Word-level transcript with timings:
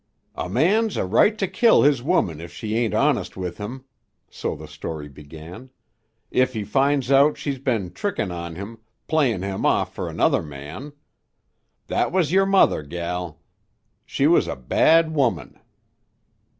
"A 0.33 0.49
man's 0.49 0.97
a 0.97 1.05
right 1.05 1.37
to 1.37 1.47
kill 1.47 1.83
his 1.83 2.01
woman 2.01 2.41
if 2.41 2.51
she 2.51 2.75
ain't 2.75 2.95
honest 2.95 3.37
with 3.37 3.59
him," 3.59 3.85
so 4.31 4.55
the 4.55 4.67
story 4.67 5.07
began; 5.07 5.69
"if 6.31 6.53
he 6.53 6.63
finds 6.63 7.11
out 7.11 7.37
she's 7.37 7.59
ben 7.59 7.91
trickin' 7.91 8.31
of 8.31 8.55
him, 8.55 8.79
playin' 9.07 9.43
him 9.43 9.63
off 9.63 9.93
fer 9.93 10.09
another 10.09 10.41
man. 10.41 10.93
That 11.85 12.11
was 12.11 12.31
yer 12.31 12.47
mother, 12.47 12.81
gel; 12.81 13.41
she 14.03 14.25
was 14.25 14.47
a 14.47 14.55
bad 14.55 15.13
woman." 15.13 15.59